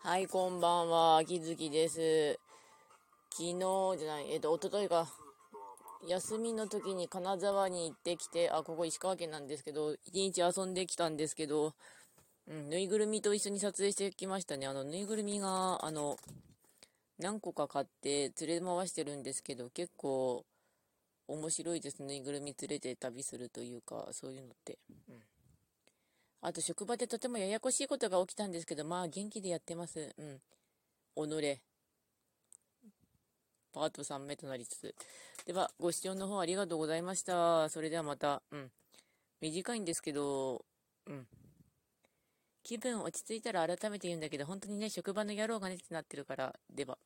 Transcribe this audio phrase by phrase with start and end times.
[0.00, 2.38] はい、こんばんは、秋月です。
[3.30, 3.58] 昨日
[3.98, 5.08] じゃない、えっと、一昨日か。
[6.06, 11.74] 休みの時に金沢に行ってきて、あ、ここ石川県なんですけど、一日遊んできたんですけど、
[12.46, 14.68] うん、ぬいぐるみと一緒に撮影してきましたね。
[14.68, 16.16] あの、ぬいぐるみが、あの、
[17.18, 20.44] 何個か買って連れ回してるんですけど、結構
[21.26, 22.04] 面白いです。
[22.04, 24.78] ぬいぐるみ連れて旅するというか、そういうのって。
[25.08, 25.37] うん
[26.40, 30.14] あと、職場でとてもややこしいことが起きたんですけど、まあ、元気でやってます。
[30.16, 30.40] うん。
[31.28, 31.60] 己。
[33.72, 34.94] パート3目となりつつ。
[35.46, 37.68] では、ご視聴の方ありがとうございました。
[37.68, 38.70] それではまた、うん。
[39.40, 40.64] 短いんですけど、
[41.06, 41.26] うん。
[42.62, 46.98] 気分落ち着いたら改めて言うんだけど、本当にね、職場の野郎がねってなってるから、では。